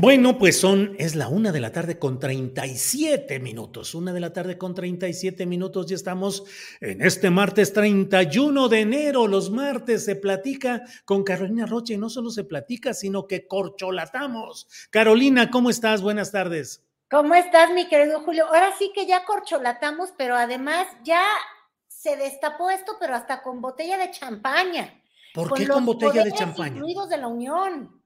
[0.00, 3.96] Bueno, pues son, es la una de la tarde con 37 minutos.
[3.96, 6.44] Una de la tarde con 37 minutos y estamos
[6.80, 9.26] en este martes 31 de enero.
[9.26, 14.68] Los martes se platica con Carolina Roche y no solo se platica, sino que corcholatamos.
[14.90, 16.00] Carolina, ¿cómo estás?
[16.00, 16.86] Buenas tardes.
[17.10, 18.46] ¿Cómo estás, mi querido Julio?
[18.46, 21.24] Ahora sí que ya corcholatamos, pero además ya
[21.88, 25.02] se destapó esto, pero hasta con botella de champaña.
[25.34, 26.76] ¿Por qué con botella de champaña?
[26.76, 27.97] Incluidos de la Unión.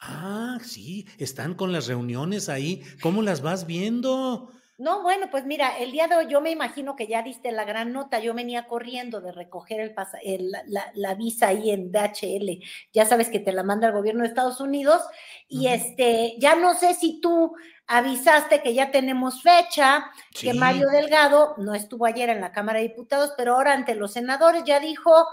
[0.00, 2.82] Ah, sí, están con las reuniones ahí.
[3.02, 4.50] ¿Cómo las vas viendo?
[4.80, 7.66] No, bueno, pues mira, el día de hoy yo me imagino que ya diste la
[7.66, 8.18] gran nota.
[8.18, 10.52] Yo venía corriendo de recoger el,
[10.94, 12.64] la, visa ahí en DHL.
[12.94, 15.02] Ya sabes que te la manda el gobierno de Estados Unidos.
[15.48, 17.54] Y este, ya no sé si tú
[17.86, 22.88] avisaste que ya tenemos fecha, que Mario Delgado no estuvo ayer en la Cámara de
[22.88, 25.26] Diputados, pero ahora ante los senadores ya dijo,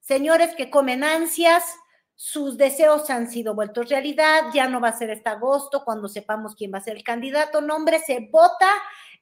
[0.00, 1.64] señores que comen ansias,
[2.22, 6.54] sus deseos han sido vueltos realidad, ya no va a ser este agosto cuando sepamos
[6.54, 8.70] quién va a ser el candidato, nombre se vota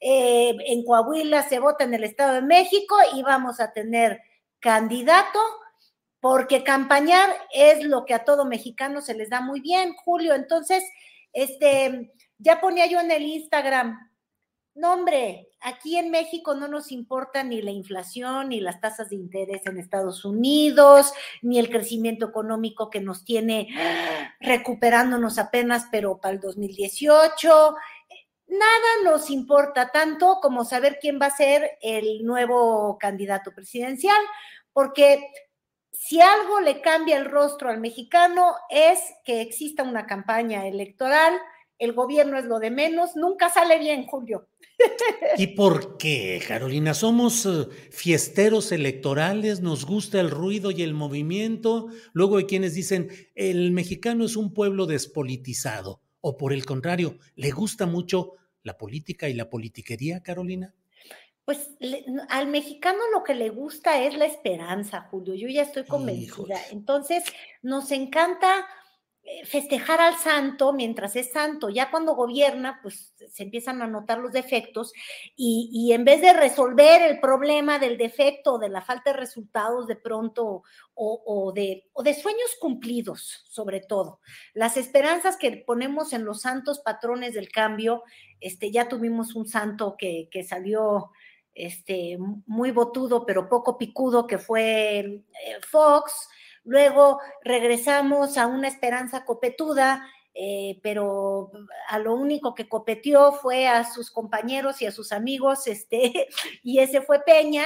[0.01, 4.21] eh, en Coahuila, se vota en el Estado de México y vamos a tener
[4.59, 5.39] candidato
[6.19, 10.35] porque campañar es lo que a todo mexicano se les da muy bien, Julio.
[10.35, 10.83] Entonces,
[11.33, 13.97] este, ya ponía yo en el Instagram,
[14.75, 19.17] no, hombre, aquí en México no nos importa ni la inflación, ni las tasas de
[19.17, 23.69] interés en Estados Unidos, ni el crecimiento económico que nos tiene
[24.41, 27.75] recuperándonos apenas, pero para el 2018.
[28.49, 34.21] Nada nos importa tanto como saber quién va a ser el nuevo candidato presidencial,
[34.73, 35.23] porque
[35.93, 41.39] si algo le cambia el rostro al mexicano es que exista una campaña electoral
[41.79, 44.49] el gobierno es lo de menos, nunca sale bien, Julio.
[45.37, 46.95] ¿Y por qué, Carolina?
[46.95, 51.89] Somos eh, fiesteros electorales, nos gusta el ruido y el movimiento.
[52.13, 56.01] Luego hay quienes dicen, el mexicano es un pueblo despolitizado.
[56.21, 60.75] O por el contrario, ¿le gusta mucho la política y la politiquería, Carolina?
[61.45, 61.71] Pues
[62.29, 65.35] al mexicano lo que le gusta es la esperanza, Julio.
[65.35, 66.59] Yo ya estoy convencida.
[66.71, 67.25] Entonces,
[67.63, 68.67] nos encanta
[69.45, 71.69] festejar al santo mientras es santo.
[71.69, 74.93] Ya cuando gobierna, pues se empiezan a notar los defectos
[75.37, 79.87] y, en vez de resolver el problema del defecto o de la falta de resultados
[79.87, 80.63] de pronto
[80.95, 84.21] o, de, de, sueños cumplidos, sobre todo,
[84.53, 88.03] las esperanzas que ponemos en los santos patrones del cambio,
[88.41, 91.11] este, ya tuvimos un santo que, salió
[91.55, 95.23] este, muy botudo, pero poco picudo, que fue eh,
[95.69, 96.29] Fox
[96.69, 101.51] Luego regresamos a una esperanza copetuda, eh, pero
[101.89, 106.29] a lo único que copetió fue a sus compañeros y a sus amigos, este,
[106.63, 107.65] y ese fue Peña.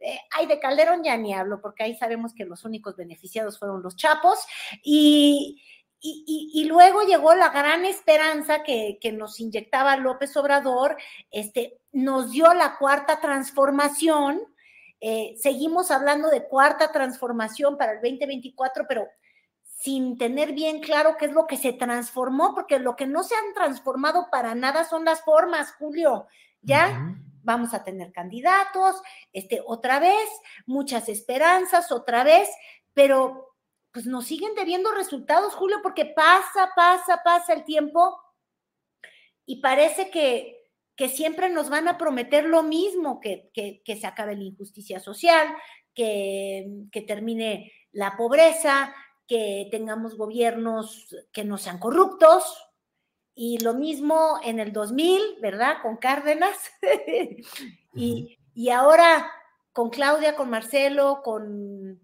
[0.00, 3.82] Eh, ay, de Calderón ya ni hablo, porque ahí sabemos que los únicos beneficiados fueron
[3.82, 4.38] los chapos.
[4.82, 5.62] Y,
[6.00, 10.96] y, luego llegó la gran esperanza que, que, nos inyectaba López Obrador,
[11.30, 14.40] este, nos dio la cuarta transformación,
[15.00, 19.08] eh, seguimos hablando de cuarta transformación para el 2024, pero
[19.62, 23.34] sin tener bien claro qué es lo que se transformó, porque lo que no se
[23.34, 26.26] han transformado para nada son las formas, Julio.
[26.60, 29.00] Ya vamos a tener candidatos,
[29.32, 30.28] este, otra vez,
[30.66, 32.48] muchas esperanzas, otra vez,
[32.92, 33.56] pero
[33.92, 38.20] pues nos siguen debiendo resultados, Julio, porque pasa, pasa, pasa el tiempo
[39.46, 40.59] y parece que,
[41.00, 43.50] que siempre nos van a prometer lo mismo, que,
[43.86, 45.48] se acabe la injusticia social,
[45.94, 48.94] que, que termine la pobreza,
[49.26, 52.70] que tengamos gobiernos que no sean corruptos.
[53.34, 55.76] Y lo mismo en el 2000, ¿verdad?
[55.80, 56.58] Con Cárdenas.
[57.94, 59.32] y, y ahora
[59.72, 61.98] con Claudia, con Marcelo, con,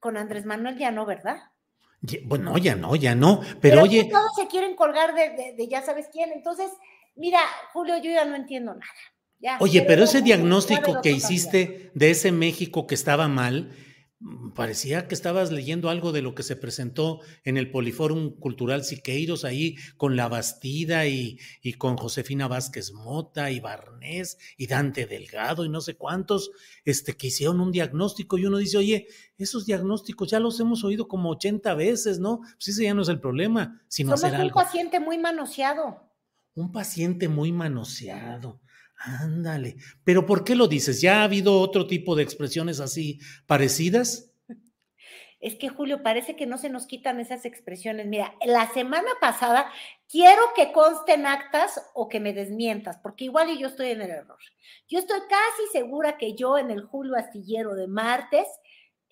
[0.00, 1.40] con Andrés Manuel ya no, ¿verdad?
[2.24, 4.08] Bueno, ya no, ya no, pero, oye.
[4.10, 6.32] Todos se quieren colgar de, ya sabes quién.
[6.32, 6.70] Entonces,
[7.16, 7.40] mira,
[7.72, 9.58] Julio, yo ya no entiendo nada.
[9.60, 13.70] oye, pero ese diagnóstico que hiciste de ese México que estaba mal,
[14.24, 18.82] Mm, parecía que estabas leyendo algo de lo que se presentó en el Poliforum Cultural
[18.82, 25.04] Siqueiros, ahí con La Bastida y, y, con Josefina Vázquez Mota y Barnés y Dante
[25.04, 26.52] Delgado y no sé cuántos,
[26.86, 31.06] este, que hicieron un diagnóstico y uno dice, oye, esos diagnósticos ya los hemos oído
[31.06, 32.38] como 80 veces, ¿no?
[32.38, 36.13] Pues ese ya no es el problema, sino Somos hacer un paciente muy manoseado.
[36.54, 38.60] Un paciente muy manoseado.
[38.96, 39.76] Ándale.
[40.04, 41.00] Pero ¿por qué lo dices?
[41.00, 44.30] ¿Ya ha habido otro tipo de expresiones así parecidas?
[45.40, 48.06] Es que Julio, parece que no se nos quitan esas expresiones.
[48.06, 49.70] Mira, la semana pasada
[50.08, 54.38] quiero que consten actas o que me desmientas, porque igual yo estoy en el error.
[54.88, 58.46] Yo estoy casi segura que yo en el Julio Astillero de martes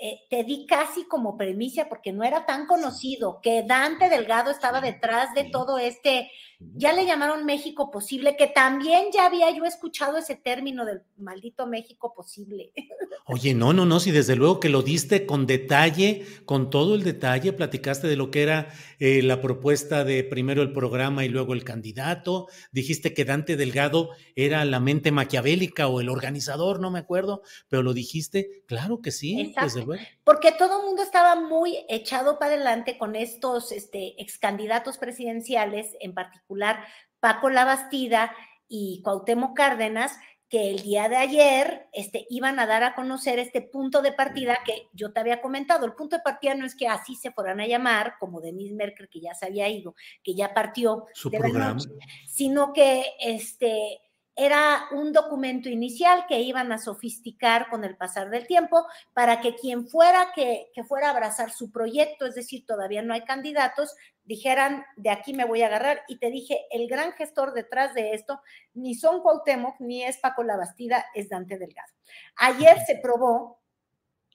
[0.04, 4.80] eh, te di casi como premisa, porque no era tan conocido, que Dante Delgado estaba
[4.80, 6.28] detrás de todo este
[6.74, 11.66] ya le llamaron México posible, que también ya había yo escuchado ese término del maldito
[11.66, 12.72] México posible.
[13.26, 17.02] Oye, no, no, no, si desde luego que lo diste con detalle, con todo el
[17.02, 18.68] detalle, platicaste de lo que era
[18.98, 24.10] eh, la propuesta de primero el programa y luego el candidato, dijiste que Dante Delgado
[24.34, 29.12] era la mente maquiavélica o el organizador, no me acuerdo, pero lo dijiste, claro que
[29.12, 30.02] sí, desde luego.
[30.24, 35.96] Porque todo el mundo estaba muy echado para adelante con estos este, ex candidatos presidenciales,
[36.00, 36.84] en particular
[37.20, 38.32] Paco Labastida
[38.68, 40.16] y Cuauhtémoc Cárdenas,
[40.52, 44.58] que el día de ayer este, iban a dar a conocer este punto de partida
[44.66, 45.86] que yo te había comentado.
[45.86, 49.08] El punto de partida no es que así se fueran a llamar, como Denise Merkel,
[49.08, 51.80] que ya se había ido, que ya partió Su programa.
[52.26, 54.02] sino que este,
[54.34, 59.54] era un documento inicial que iban a sofisticar con el pasar del tiempo para que
[59.54, 63.94] quien fuera que, fuera a abrazar su proyecto, es decir, todavía no hay candidatos,
[64.24, 66.02] dijeran, de aquí me voy a agarrar.
[66.08, 68.40] Y te dije, el gran gestor detrás de esto
[68.72, 71.92] ni son Cuauhtémoc, ni es Paco Labastida, es Dante Delgado.
[72.36, 73.60] Ayer se probó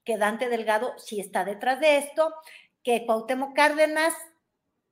[0.04, 2.34] que Dante Delgado sí está detrás de esto,
[2.84, 4.14] que Cuauhtémoc Cárdenas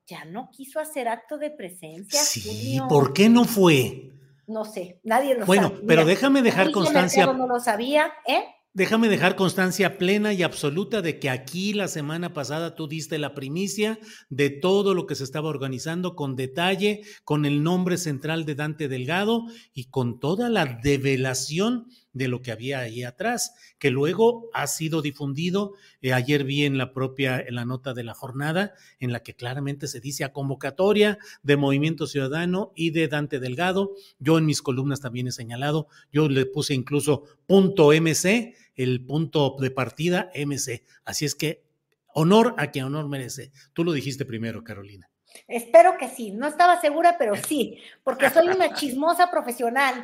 [0.08, 2.20] ya no quiso hacer acto de presencia.
[2.22, 4.12] Sí, ¿por qué no fue?
[4.48, 5.48] No sé, nadie lo sabe.
[5.48, 7.26] Bueno, pero déjame dejar constancia.
[7.26, 8.44] No lo sabía, ¿eh?
[8.76, 13.34] Déjame dejar constancia plena y absoluta de que aquí la semana pasada tú diste la
[13.34, 13.98] primicia
[14.30, 18.90] de todo lo que se estaba organizando con detalle, con el nombre central de Dante
[18.90, 24.66] Delgado y con toda la develación de lo que había ahí atrás, que luego ha
[24.68, 25.74] sido difundido.
[26.02, 29.36] Eh, ayer vi en la propia, en la nota de la jornada, en la que
[29.36, 33.92] claramente se dice a convocatoria de Movimiento Ciudadano y de Dante Delgado.
[34.18, 39.58] Yo en mis columnas también he señalado, yo le puse incluso punto MC, el punto
[39.60, 40.84] de partida MC.
[41.04, 41.66] Así es que
[42.14, 43.52] honor a quien honor merece.
[43.74, 45.10] Tú lo dijiste primero, Carolina.
[45.48, 50.04] Espero que sí, no estaba segura, pero sí, porque soy una chismosa profesional.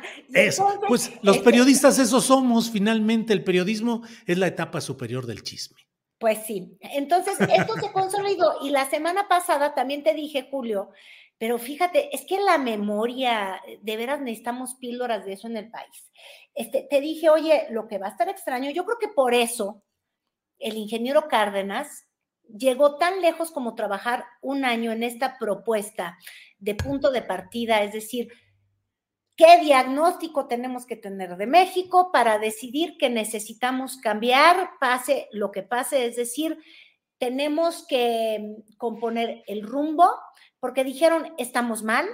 [0.88, 5.80] pues los este periodistas esos somos, finalmente el periodismo es la etapa superior del chisme.
[6.18, 10.90] Pues sí, entonces esto se consolidó y la semana pasada también te dije, Julio,
[11.36, 16.12] pero fíjate, es que la memoria, de veras necesitamos píldoras de eso en el país.
[16.54, 19.82] Este, te dije, oye, lo que va a estar extraño, yo creo que por eso
[20.60, 22.06] el ingeniero Cárdenas
[22.48, 26.18] llegó tan lejos como trabajar un año en esta propuesta
[26.58, 28.28] de punto de partida, es decir,
[29.36, 35.62] qué diagnóstico tenemos que tener de México para decidir que necesitamos cambiar, pase lo que
[35.62, 36.58] pase, es decir,
[37.18, 40.08] tenemos que componer el rumbo,
[40.60, 42.06] porque dijeron, estamos mal,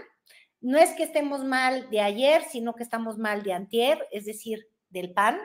[0.61, 4.67] no es que estemos mal de ayer, sino que estamos mal de antier, es decir,
[4.91, 5.39] del PAN,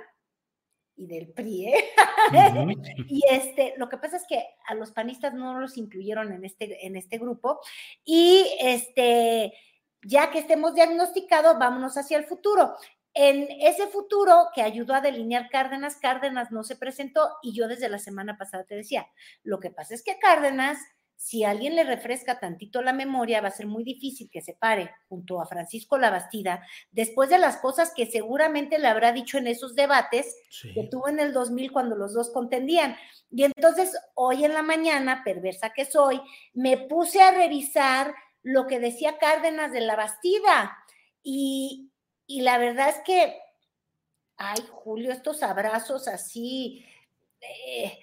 [0.96, 1.68] y del PRI.
[1.68, 1.94] ¿eh?
[3.08, 6.86] y este, lo que pasa es que a los panistas no los incluyeron en este,
[6.86, 7.60] en este grupo
[8.06, 9.54] y este,
[10.04, 12.76] ya que estemos diagnosticados, vámonos hacia el futuro.
[13.16, 17.88] En ese futuro que ayudó a delinear Cárdenas, Cárdenas no se presentó y yo desde
[17.88, 19.08] la semana pasada te decía,
[19.44, 20.80] lo que pasa es que Cárdenas
[21.16, 24.92] si alguien le refresca tantito la memoria, va a ser muy difícil que se pare
[25.08, 29.74] junto a Francisco Labastida después de las cosas que seguramente le habrá dicho en esos
[29.74, 30.36] debates
[30.74, 32.98] que tuvo en el 2000 cuando los dos contendían.
[33.32, 36.22] Y entonces hoy en la mañana, perversa que soy,
[36.54, 40.78] me puse a revisar lo que decía Cárdenas de Labastida
[41.24, 41.90] y,
[42.28, 43.40] y la verdad es que,
[44.38, 46.86] ay Julio, estos abrazos así...
[47.40, 47.98] Eh,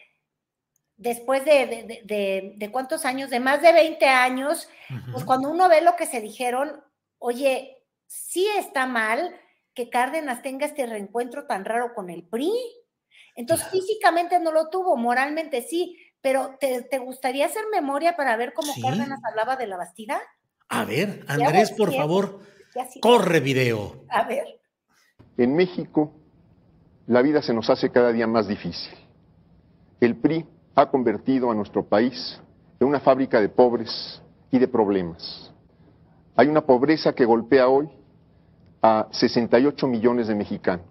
[1.00, 4.68] después de, cuántos años, de más de 20 años,
[5.12, 6.84] pues cuando uno ve lo que se dijeron,
[7.18, 9.34] oye, sí está mal
[9.74, 12.52] que Cárdenas tenga este reencuentro tan raro con el PRI.
[13.34, 18.72] Entonces, físicamente no lo tuvo, moralmente sí, pero ¿te, gustaría hacer memoria para ver cómo
[18.82, 20.20] Cárdenas hablaba de la Bastida?
[20.68, 22.40] A ver, Andrés, por favor,
[23.00, 24.04] corre video.
[24.10, 24.60] A ver.
[25.38, 26.12] En México,
[27.06, 28.92] la vida se nos hace cada día más difícil.
[30.00, 32.40] El PRI ha convertido a nuestro país
[32.78, 35.52] en una fábrica de pobres y de problemas.
[36.36, 37.88] Hay una pobreza que golpea hoy
[38.82, 40.86] a 68 millones de mexicanos.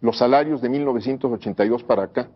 [0.00, 2.28] Los salarios de 1982 para acá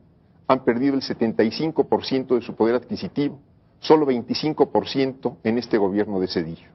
[0.46, 3.38] han perdido el 75% de su poder adquisitivo,
[3.80, 6.68] solo 25% en este gobierno de Cedillo.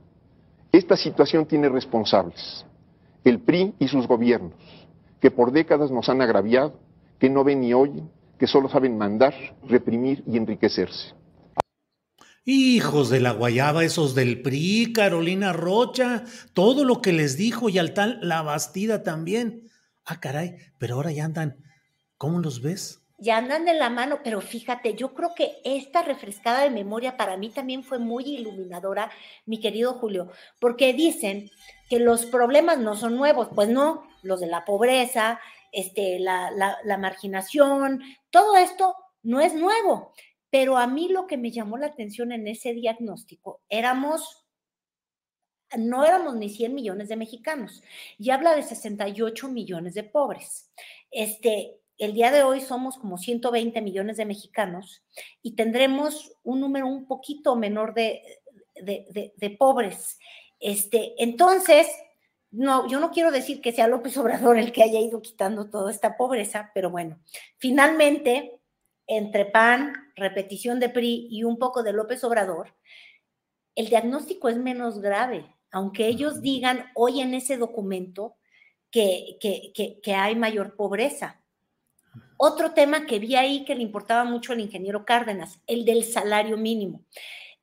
[0.71, 2.65] Esta situación tiene responsables,
[3.23, 4.53] el PRI y sus gobiernos,
[5.19, 6.73] que por décadas nos han agraviado,
[7.19, 8.09] que no ven ni oyen,
[8.43, 9.33] que solo saben mandar,
[9.69, 11.15] reprimir y enriquecerse.
[12.43, 17.79] Hijos de la guayaba, esos del PRI, Carolina Rocha, todo lo que les dijo y
[17.79, 19.69] al tal La Bastida también.
[20.03, 21.55] Ah, caray, pero ahora ya andan,
[22.17, 23.07] ¿cómo los ves?
[23.17, 27.37] Ya andan de la mano, pero fíjate, yo creo que esta refrescada de memoria para
[27.37, 29.09] mí también fue muy iluminadora,
[29.45, 31.49] mi querido Julio, porque dicen
[31.89, 35.39] que los problemas no son nuevos, pues no, los de la pobreza,
[35.73, 40.13] este, la, la marginación, todo esto no es nuevo.
[40.53, 44.45] Pero a mí lo que me llamó la atención en ese diagnóstico, éramos,
[45.75, 47.81] no éramos ni 100 millones de mexicanos,
[48.19, 50.71] y habla de 68 millones de pobres.
[51.09, 55.03] Este, el día de hoy somos como 120 millones de mexicanos
[55.41, 58.21] y tendremos un número un poquito menor de,
[58.75, 60.19] de, pobres.
[60.59, 61.87] Este, entonces,
[62.53, 65.91] no, yo no quiero decir que sea López Obrador el que haya ido quitando toda
[65.91, 67.19] esta pobreza, pero bueno,
[67.57, 68.59] finalmente
[69.07, 72.75] entre PAN, repetición de PRI y un poco de López Obrador,
[73.75, 78.35] el diagnóstico es menos grave, aunque ellos digan hoy en ese documento
[78.91, 81.41] que, que, hay mayor pobreza.
[82.37, 86.57] Otro tema que vi ahí que le importaba mucho al ingeniero Cárdenas, el del salario
[86.57, 87.03] mínimo.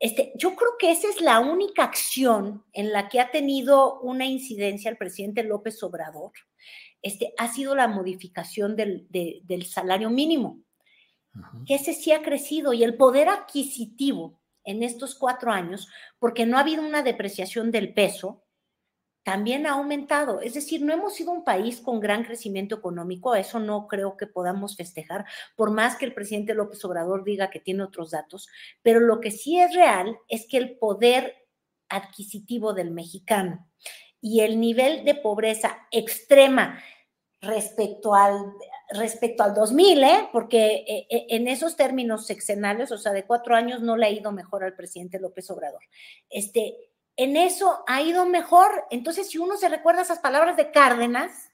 [0.01, 4.27] Este, yo creo que esa es la única acción en la que ha tenido una
[4.27, 6.33] incidencia el presidente López Obrador.
[7.03, 10.59] Este, ha sido la modificación del, del salario mínimo
[11.67, 15.89] que ese sí ha crecido y el poder adquisitivo en estos cuatro años,
[16.19, 18.43] porque no ha habido una depreciación del peso,
[19.23, 20.41] también ha aumentado.
[20.41, 24.27] Es decir, no hemos sido un país con gran crecimiento económico, eso no creo que
[24.27, 25.25] podamos festejar,
[25.57, 28.49] por más que el presidente López Obrador diga que tiene otros datos,
[28.83, 31.47] pero lo que sí es real es que el poder
[31.89, 33.69] adquisitivo del mexicano
[34.21, 36.79] y el nivel de pobreza extrema
[37.41, 38.53] respecto al,
[38.91, 40.29] respecto al 2000, ¿eh?
[40.33, 44.11] porque eh, eh, en esos términos sexenales, o sea, de cuatro años, no le ha
[44.11, 45.83] ido mejor al presidente López Obrador.
[46.29, 46.90] Este,
[47.21, 48.87] en eso ha ido mejor.
[48.91, 51.51] Entonces, si uno se recuerda esas palabras de Cárdenas,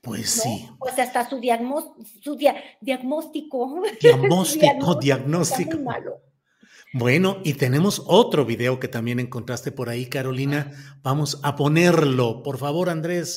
[0.00, 0.68] pues sí.
[0.78, 1.36] Pues hasta su,
[2.22, 3.82] su diagnóstico.
[4.00, 5.78] Diagnóstico, diagnóstico.
[6.92, 10.72] Bueno, y tenemos otro video que también encontraste por ahí, Carolina.
[11.02, 12.42] Vamos a ponerlo.
[12.42, 13.36] Por favor, Andrés.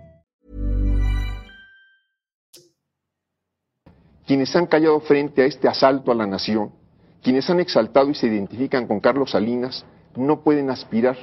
[4.25, 6.71] Quienes han callado frente a este asalto a la nación,
[7.21, 9.85] quienes han exaltado y se identifican con Carlos Salinas,
[10.15, 11.17] no pueden aspirar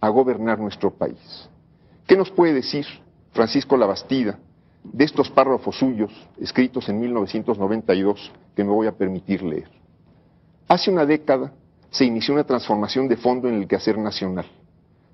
[0.00, 1.48] a gobernar nuestro país.
[2.06, 2.86] ¿Qué nos puede decir
[3.32, 4.38] Francisco Labastida
[4.82, 9.70] de estos párrafos suyos escritos en 1992 que me voy a permitir leer?
[10.68, 11.52] Hace una década
[11.90, 14.46] se inició una transformación de fondo en el quehacer nacional.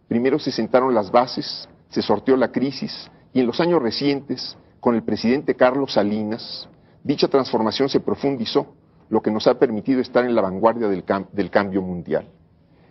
[0.06, 4.94] Primero se sentaron las bases, se sorteó la crisis y en los años recientes, con
[4.94, 6.68] el presidente Carlos Salinas,
[7.04, 8.74] Dicha transformación se profundizó,
[9.08, 12.28] lo que nos ha permitido estar en la vanguardia del, cambio mundial.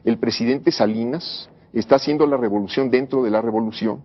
[0.04, 4.02] El presidente Salinas está haciendo la revolución dentro de la revolución,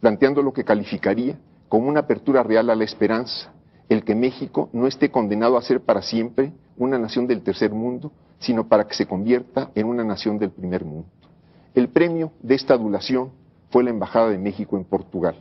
[0.00, 3.52] planteando lo que calificaría como una apertura real a la esperanza,
[3.88, 8.12] el que México no esté condenado a ser para siempre una nación del tercer mundo,
[8.38, 11.08] sino para que se convierta en una nación del primer mundo.
[11.74, 13.32] El premio de esta adulación
[13.70, 15.36] fue la Embajada de México en Portugal.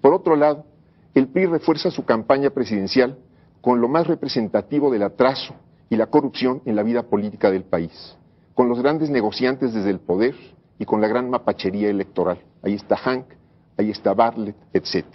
[0.00, 0.64] Por otro lado,
[1.14, 3.18] el PRI refuerza su campaña presidencial
[3.64, 5.54] con lo más representativo del atraso
[5.88, 8.14] y la corrupción en la vida política del país,
[8.52, 10.34] con los grandes negociantes desde el poder
[10.78, 12.40] y con la gran mapachería electoral.
[12.62, 13.24] Ahí está Hank,
[13.78, 15.06] ahí está Bartlett, etc.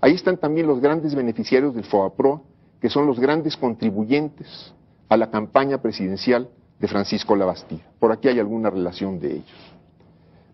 [0.00, 2.40] Ahí están también los grandes beneficiarios del FOAPRO,
[2.80, 4.72] que son los grandes contribuyentes
[5.10, 6.48] a la campaña presidencial
[6.78, 7.82] de Francisco Labastida.
[7.98, 9.74] Por aquí hay alguna relación de ellos.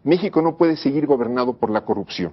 [0.02, 2.33] México no puede seguir gobernado por la corrupción.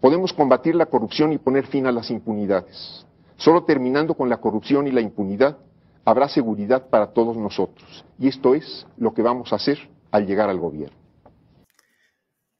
[0.00, 3.04] Podemos combatir la corrupción y poner fin a las impunidades.
[3.38, 5.58] Solo terminando con la corrupción y la impunidad
[6.04, 8.04] habrá seguridad para todos nosotros.
[8.18, 9.78] Y esto es lo que vamos a hacer
[10.10, 10.96] al llegar al gobierno.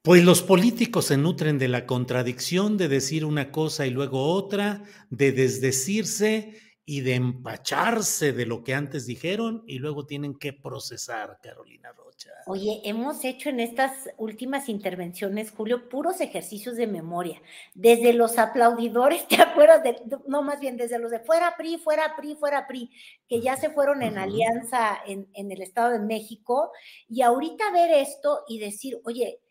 [0.01, 4.83] Pues los políticos se nutren de la contradicción de decir una cosa y luego otra,
[5.09, 6.55] de desdecirse
[6.91, 12.31] y de empacharse de lo que antes dijeron y luego tienen que procesar, Carolina Rocha.
[12.47, 17.43] Oye, hemos hecho en estas últimas intervenciones, Julio, puros ejercicios de memoria.
[17.75, 19.83] Desde los aplaudidores, ¿te acuerdas?
[19.83, 22.89] De, no, más bien desde los de fuera PRI, fuera PRI, fuera PRI,
[23.27, 26.71] que ya se fueron en alianza en, en el Estado de México.
[27.07, 29.41] Y ahorita ver esto y decir, oye,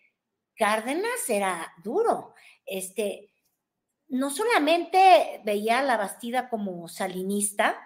[0.56, 2.34] Cárdenas era duro.
[2.66, 3.27] Este,
[4.08, 7.76] no solamente veía a la Bastida como salinista,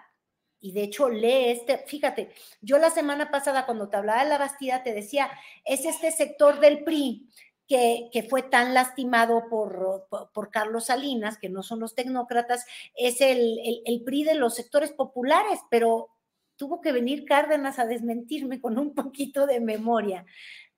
[0.59, 4.37] y de hecho lee este, fíjate, yo la semana pasada cuando te hablaba de la
[4.37, 5.29] Bastida te decía,
[5.65, 7.29] es este sector del PRI
[7.67, 12.65] que, que fue tan lastimado por, por, Carlos Salinas, que no son los tecnócratas,
[12.95, 16.09] es el, el, el PRI de los sectores populares, pero
[16.55, 20.25] tuvo que venir Cárdenas a desmentirme con un poquito de memoria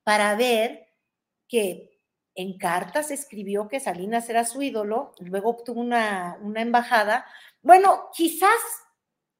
[0.02, 0.88] para ver
[1.48, 1.95] que
[2.36, 7.24] en cartas escribió que Salinas era su ídolo, luego obtuvo una, una embajada.
[7.62, 8.60] Bueno, quizás,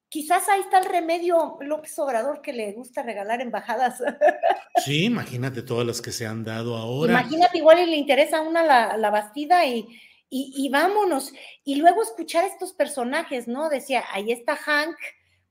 [0.08, 4.02] quizás ahí está el remedio López Obrador que le gusta regalar embajadas.
[4.84, 7.10] Sí, imagínate todas las que se han dado ahora.
[7.10, 9.88] Imagínate, igual le interesa a una la, la Bastida y,
[10.28, 11.32] y, y, vámonos.
[11.64, 13.70] Y luego escuchar estos personajes, ¿no?
[13.70, 14.96] Decía, ahí está Hank,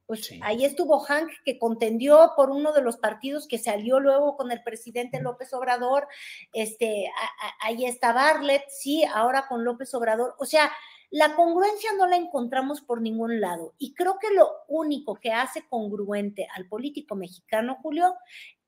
[0.06, 0.40] pues sí.
[0.44, 4.62] ahí estuvo Hank que contendió por uno de los partidos que salió luego con el
[4.64, 6.08] presidente López Obrador,
[6.54, 10.72] este, a, a, ahí está Bartlett, sí, ahora con López Obrador, o sea,
[11.12, 13.74] la congruencia no la encontramos por ningún lado.
[13.78, 18.16] Y creo que lo único que hace congruente al político mexicano, Julio,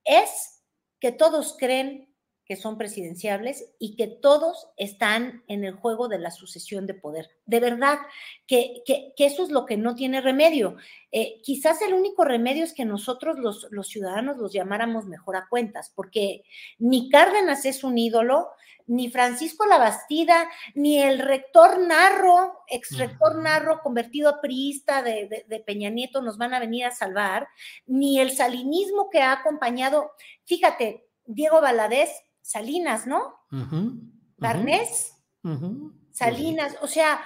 [0.05, 0.63] es
[0.99, 2.15] que todos creen
[2.47, 7.29] que son presidenciables y que todos están en el juego de la sucesión de poder.
[7.45, 7.99] De verdad,
[8.45, 10.77] que, que, que eso es lo que no tiene remedio.
[11.11, 15.47] Eh, quizás el único remedio es que nosotros los, los, ciudadanos los llamáramos mejor a
[15.49, 16.43] cuentas, porque
[16.79, 18.47] ni Cárdenas es un ídolo,
[18.85, 25.45] ni Francisco Labastida, ni el rector Narro, ex rector Narro convertido a priista de, de,
[25.49, 27.49] de Peña Nieto nos van a venir a salvar,
[27.85, 30.11] ni el salinismo que ha acompañado,
[30.45, 32.09] fíjate, Diego Valadez
[32.47, 33.41] Salinas, ¿no?
[33.51, 37.19] Uh -huh, Barnés, uh -huh, Salinas, o sea,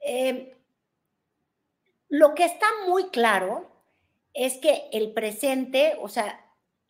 [0.00, 0.54] eh,
[2.10, 3.70] lo que está muy claro
[4.34, 6.45] es que el presente, o sea,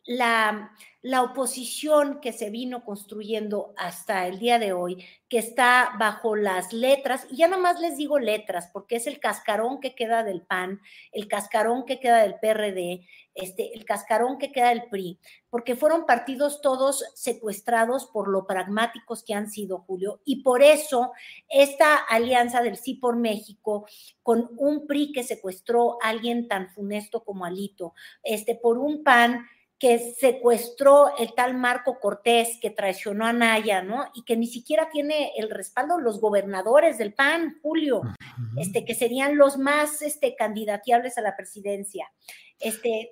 [0.07, 6.37] la, la, oposición que se vino construyendo hasta el día de hoy, que está bajo
[6.37, 10.23] las letras, y ya nada más les digo letras, porque es el cascarón que queda
[10.23, 10.79] del PAN,
[11.11, 13.05] el cascarón que queda del PRD,
[13.37, 19.23] este, el cascarón que queda del PRI, porque fueron partidos todos secuestrados por lo pragmáticos
[19.23, 21.11] que han sido, Julio, y por eso
[21.49, 23.85] esta alianza del Sí por México,
[24.23, 27.93] con un PRI que secuestró a alguien tan funesto como Alito,
[28.23, 29.45] este, por un PAN
[29.79, 34.09] que secuestró el tal Marco Cortés, que traicionó a Naya, ¿no?
[34.15, 38.61] Y que ni siquiera tiene el respaldo los gobernadores del PAN, Julio, uh -huh.
[38.61, 42.11] este, que serían los más este, candidateables a la presidencia.
[42.59, 43.11] Este,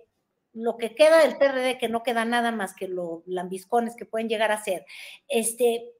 [0.53, 4.29] lo que queda del PRD, que no queda nada más que los lambiscones que pueden
[4.29, 4.85] llegar a ser,
[5.27, 5.91] este,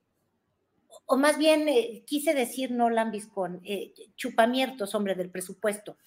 [1.05, 5.97] o más bien eh, quise decir no lambiscón, eh, chupamiertos, hombre, del presupuesto.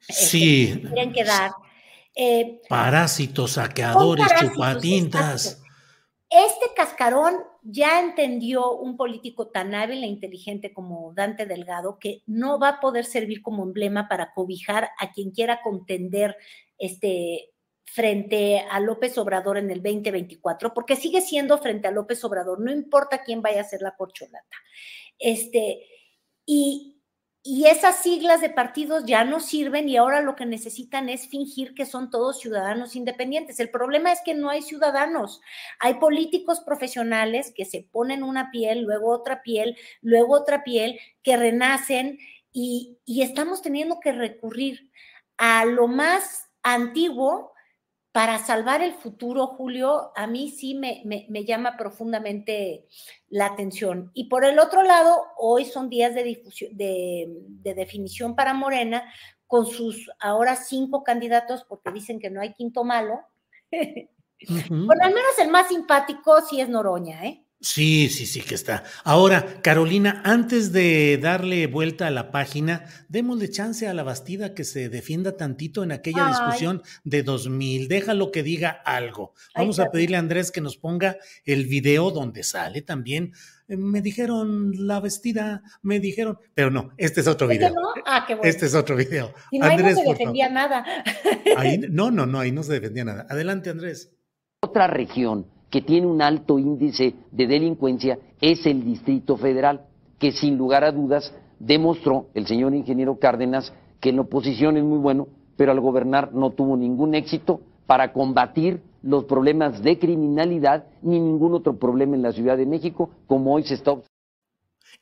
[0.00, 0.72] Sí.
[0.72, 1.52] Este, quieren quedar.
[2.16, 5.46] Eh, parásitos, saqueadores, parásitos, chupatintas.
[5.46, 5.66] Exacto.
[6.28, 12.58] Este cascarón ya entendió un político tan hábil e inteligente como Dante Delgado que no
[12.58, 16.36] va a poder servir como emblema para cobijar a quien quiera contender
[16.78, 17.52] este,
[17.84, 22.72] frente a López Obrador en el 2024, porque sigue siendo frente a López Obrador, no
[22.72, 24.56] importa quién vaya a ser la corcholata.
[25.18, 25.86] Este,
[26.44, 26.95] y,
[27.46, 31.74] y esas siglas de partidos ya no sirven y ahora lo que necesitan es fingir
[31.74, 33.60] que son todos ciudadanos independientes.
[33.60, 35.40] El problema es que no hay ciudadanos.
[35.78, 41.36] Hay políticos profesionales que se ponen una piel, luego otra piel, luego otra piel, que
[41.36, 42.18] renacen
[42.52, 44.90] y, estamos teniendo que recurrir
[45.36, 47.52] a lo más antiguo
[48.16, 52.86] para salvar el futuro, Julio, a mí sí me, llama profundamente
[53.28, 54.10] la atención.
[54.14, 59.04] Y por el otro lado, hoy son días de, difusión, de, definición para Morena,
[59.46, 63.20] con sus ahora cinco candidatos, porque dicen que no hay quinto malo.
[64.68, 67.45] Bueno, al menos el más simpático sí es Noroña, ¿eh?
[67.60, 68.84] Sí, sí, sí que está.
[69.02, 74.62] Ahora, Carolina, antes de darle vuelta a la página, démosle chance a la Bastida que
[74.62, 77.88] se defienda tantito en aquella discusión de 2000.
[77.88, 79.32] Déjalo que diga algo.
[79.54, 83.32] Vamos a pedirle a Andrés que nos ponga el video donde sale también.
[83.68, 87.70] Eh, me dijeron la vestida, me dijeron, pero no, este es otro video.
[87.70, 87.80] No?
[88.04, 88.50] Ah, qué bueno.
[88.50, 89.32] Este es otro video.
[89.50, 90.84] Y no, Andrés, ahí no se defendía nada.
[91.88, 93.26] no, no, no, ahí no se defendía nada.
[93.30, 94.12] Adelante, Andrés.
[94.60, 99.86] Otra región que tiene un alto índice de delincuencia es el Distrito Federal,
[100.18, 104.84] que sin lugar a dudas demostró el señor ingeniero Cárdenas que en la oposición es
[104.84, 110.86] muy bueno, pero al gobernar no tuvo ningún éxito para combatir los problemas de criminalidad
[111.02, 114.16] ni ningún otro problema en la Ciudad de México, como hoy se está observando.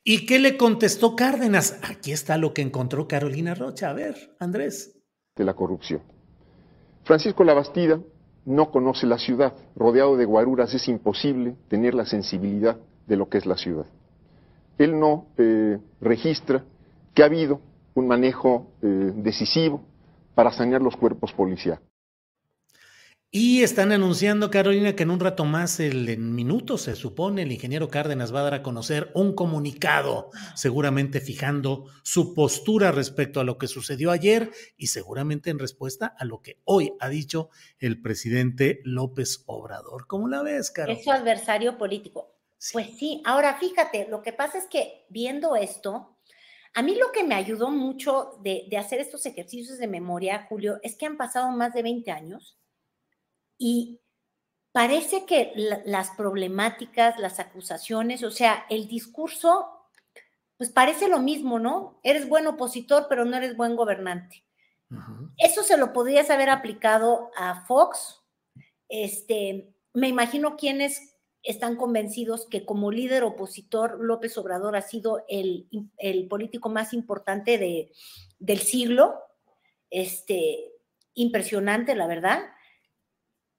[0.04, 1.78] ¿Y qué le contestó Cárdenas?
[1.82, 3.88] Aquí está lo que encontró Carolina Rocha.
[3.88, 4.98] A ver, Andrés.
[5.34, 6.02] De la corrupción.
[7.04, 8.00] Francisco Labastida
[8.44, 9.54] no conoce la ciudad.
[9.76, 12.76] Rodeado de guaruras es imposible tener la sensibilidad
[13.06, 13.86] de lo que es la ciudad.
[14.78, 16.64] Él no eh, registra
[17.14, 17.60] que ha habido
[17.94, 19.82] un manejo eh, decisivo
[20.34, 21.93] para sanear los cuerpos policiales.
[23.36, 27.50] Y están anunciando, Carolina, que en un rato más, el, en minutos, se supone, el
[27.50, 33.44] ingeniero Cárdenas va a dar a conocer un comunicado, seguramente fijando su postura respecto a
[33.44, 38.00] lo que sucedió ayer y seguramente en respuesta a lo que hoy ha dicho el
[38.00, 40.06] presidente López Obrador.
[40.06, 41.00] ¿Cómo la ves, Carolina?
[41.00, 42.36] Es su adversario político.
[42.72, 46.18] Pues sí, ahora fíjate, lo que pasa es que viendo esto,
[46.72, 50.78] a mí lo que me ayudó mucho de, de hacer estos ejercicios de memoria, Julio,
[50.84, 52.60] es que han pasado más de 20 años
[53.58, 54.00] y
[54.74, 55.52] parece que
[55.84, 59.68] las problemáticas, las acusaciones, o sea, el discurso,
[60.56, 62.00] pues parece lo mismo, ¿no?
[62.02, 64.44] Eres buen opositor, pero no eres buen gobernante.
[65.38, 68.20] Eso se lo podrías haber aplicado a Fox.
[68.88, 71.14] Este, me imagino quienes
[71.44, 75.68] están convencidos que como líder opositor López Obrador ha sido el,
[76.28, 77.92] político más importante de,
[78.40, 79.20] del siglo.
[79.88, 80.72] Este,
[81.14, 82.40] impresionante, la verdad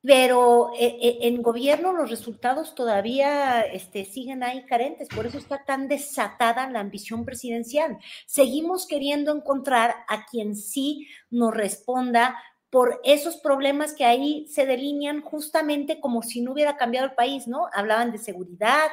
[0.06, 5.66] pero eh, eh, en gobierno los resultados todavía este, siguen ahí carentes, por eso está
[5.66, 7.98] tan desatada la ambición presidencial.
[8.28, 12.38] Seguimos queriendo encontrar a quien sí nos responda
[12.70, 17.48] por esos problemas que ahí se delinean justamente como si no hubiera cambiado el país,
[17.48, 17.68] ¿no?
[17.74, 18.90] Hablaban de seguridad,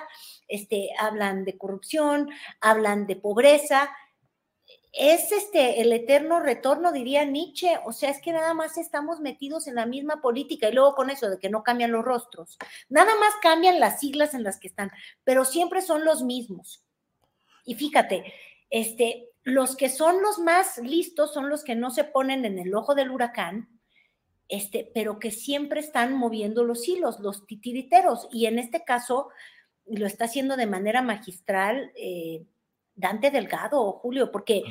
[0.48, 3.90] este, hablan de corrupción, hablan de pobreza,
[4.92, 9.66] es este el eterno retorno, diría Nietzsche, o sea, es que nada más estamos metidos
[9.66, 12.58] en la misma política y luego con eso de que no cambian los rostros,
[12.90, 14.90] nada más cambian las siglas en las que están,
[15.24, 16.84] pero siempre son los mismos.
[17.64, 18.34] Y fíjate,
[18.68, 22.74] este, los que son los más listos son los que no se ponen en el
[22.74, 23.68] ojo del huracán,
[24.48, 29.30] este, pero que siempre están moviendo los hilos, los titiriteros, y en este caso
[29.86, 31.92] lo está haciendo de manera magistral.
[31.96, 32.44] Eh,
[33.02, 34.62] Dante Delgado, Julio, porque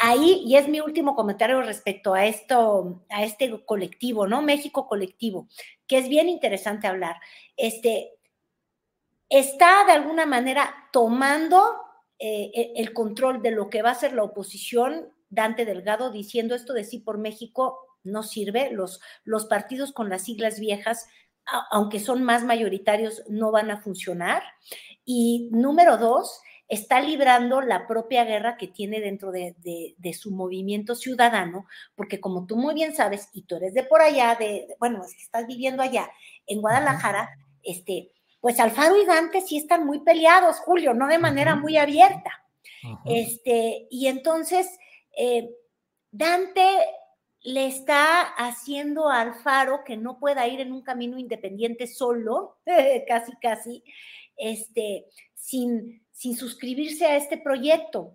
[0.00, 4.40] ahí, y es mi último comentario respecto a esto, a este colectivo, ¿no?
[4.40, 5.48] México colectivo,
[5.86, 7.16] que es bien interesante hablar.
[7.56, 8.12] Este
[9.28, 11.62] está de alguna manera tomando
[12.18, 16.54] eh, e, el control de lo que va a ser la oposición, Dante Delgado diciendo
[16.54, 21.06] esto de sí por México no sirve, los, los partidos con las siglas viejas
[21.70, 24.42] aunque son más mayoritarios, no van a funcionar.
[25.04, 31.66] Y número dos, está librando la propia guerra que tiene dentro de, su movimiento ciudadano,
[31.96, 35.12] porque como tú muy bien sabes, y tú eres de por allá, de, bueno, es
[35.14, 36.08] que estás viviendo allá,
[36.46, 37.28] en Guadalajara,
[37.64, 42.30] este, pues Alfaro y Dante sí están muy peleados, Julio, no de manera muy abierta.
[43.04, 44.78] Este, y entonces,
[45.18, 45.50] eh,
[46.12, 46.66] Dante
[47.42, 52.58] le está haciendo a Alfaro que no pueda ir en un camino independiente solo,
[53.08, 53.84] casi, casi,
[54.36, 58.14] este, sin, sin suscribirse a este proyecto,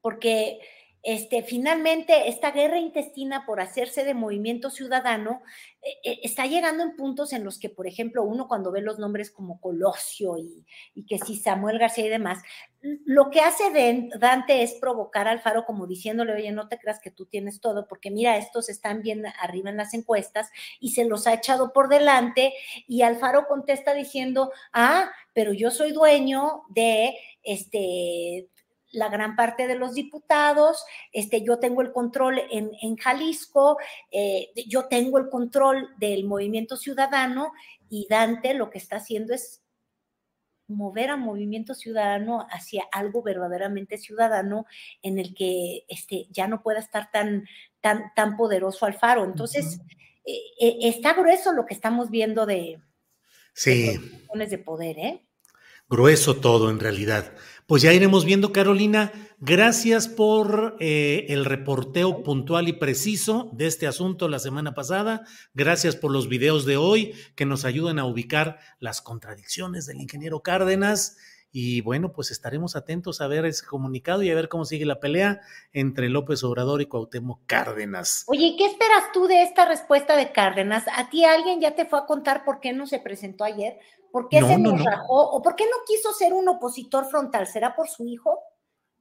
[0.00, 0.60] porque
[1.02, 5.42] este, finalmente esta guerra intestina por hacerse de movimiento ciudadano
[5.80, 8.98] eh, eh, está llegando en puntos en los que, por ejemplo, uno cuando ve los
[8.98, 10.64] nombres como Colosio y,
[11.06, 12.42] que si Samuel García y demás,
[12.80, 13.64] lo que hace
[14.18, 17.86] Dante es provocar al Faro como diciéndole, oye, no te creas que tú tienes todo,
[17.88, 21.88] porque mira, estos están bien arriba en las encuestas y se los ha echado por
[21.88, 22.52] delante
[22.86, 28.48] y Alfaro contesta diciendo, ah, pero yo soy dueño de este
[28.92, 33.78] la gran parte de los diputados, este, yo tengo el control en, Jalisco,
[34.10, 37.52] eh, yo tengo el control del movimiento ciudadano
[37.88, 39.62] y Dante lo que está haciendo es
[40.68, 44.66] mover a movimiento ciudadano hacia algo verdaderamente ciudadano
[45.02, 47.46] en el que este, ya no pueda estar tan,
[47.80, 49.24] tan, tan poderoso Alfaro.
[49.24, 49.80] Entonces,
[50.24, 52.80] eh, eh, está grueso lo que estamos viendo de,
[53.54, 53.98] sí.
[54.34, 55.24] de poder, ¿eh?
[55.88, 57.32] Grueso todo en realidad.
[57.68, 59.12] Pues ya iremos viendo, Carolina.
[59.40, 65.26] Gracias por eh, el reporteo puntual y preciso de este asunto la semana pasada.
[65.52, 70.40] Gracias por los videos de hoy que nos ayudan a ubicar las contradicciones del ingeniero
[70.40, 71.18] Cárdenas.
[71.52, 74.98] Y bueno, pues estaremos atentos a ver ese comunicado y a ver cómo sigue la
[74.98, 75.42] pelea
[75.74, 78.24] entre López Obrador y Cuauhtémoc Cárdenas.
[78.28, 80.84] Oye, ¿qué esperas tú de esta respuesta de Cárdenas?
[80.96, 83.78] ¿A ti alguien ya te fue a contar por qué no se presentó ayer?
[84.12, 85.30] ¿Por qué se nos rajó?
[85.30, 87.46] ¿O por qué no quiso ser un opositor frontal?
[87.46, 88.38] ¿Será por su hijo,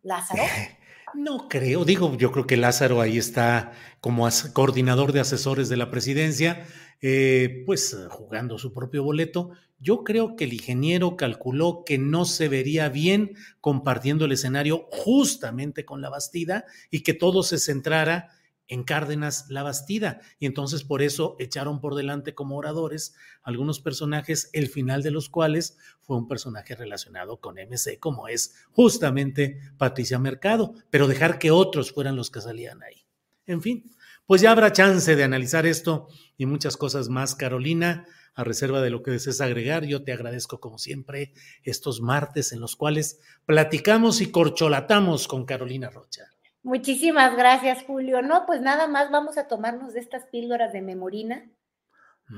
[0.03, 0.43] Lázaro?
[1.13, 5.89] No creo, digo, yo creo que Lázaro ahí está como coordinador de asesores de la
[5.89, 6.67] presidencia,
[7.01, 9.51] eh, pues jugando su propio boleto.
[9.79, 15.85] Yo creo que el ingeniero calculó que no se vería bien compartiendo el escenario justamente
[15.85, 18.29] con la Bastida y que todo se centrara
[18.67, 20.21] en Cárdenas la Bastida.
[20.39, 25.29] Y entonces por eso echaron por delante como oradores algunos personajes, el final de los
[25.29, 31.51] cuales fue un personaje relacionado con MC, como es justamente Patricia Mercado, pero dejar que
[31.51, 33.05] otros fueran los que salían ahí.
[33.45, 38.05] En fin, pues ya habrá chance de analizar esto y muchas cosas más, Carolina.
[38.35, 42.59] A reserva de lo que desees agregar, yo te agradezco como siempre estos martes en
[42.59, 46.29] los cuales platicamos y corcholatamos con Carolina Rocha.
[46.67, 48.21] Muchísimas gracias, Julio.
[48.21, 51.49] No, pues nada más vamos a tomarnos de estas píldoras de memorina.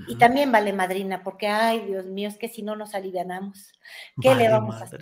[0.07, 3.71] Y también vale madrina, porque ay, Dios mío, es que si no nos alivianamos.
[4.21, 5.01] ¿Qué le vamos a hacer?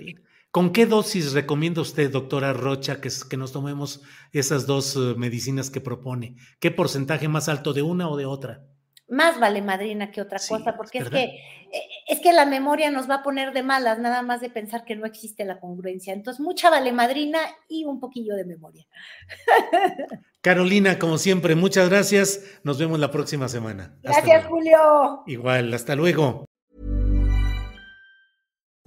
[0.49, 5.69] ¿Con qué dosis recomienda usted, doctora Rocha, que, que nos tomemos esas dos eh, medicinas
[5.69, 6.37] que propone?
[6.61, 8.65] ¿Qué porcentaje más alto de una o de otra?
[9.09, 13.09] Más vale madrina que otra cosa, porque es que, eh, es que la memoria nos
[13.09, 16.13] va a poner de malas, nada más de pensar que no existe la congruencia.
[16.13, 18.85] Entonces, mucha vale madrina y un poquillo de memoria.
[20.41, 22.59] Carolina, como siempre, muchas gracias.
[22.63, 23.97] Nos vemos la próxima semana.
[24.03, 25.23] Gracias, Julio.
[25.25, 26.46] Igual, hasta luego.